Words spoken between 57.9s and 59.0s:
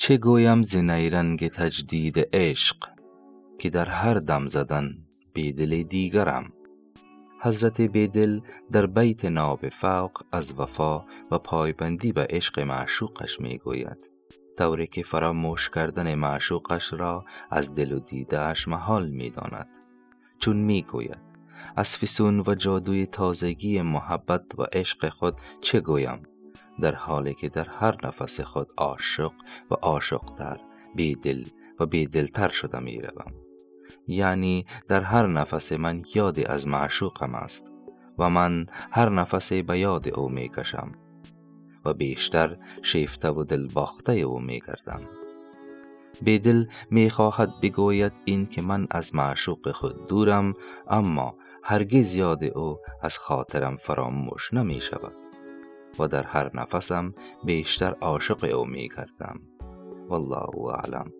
عاشق او می